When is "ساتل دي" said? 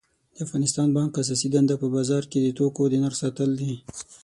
3.23-3.73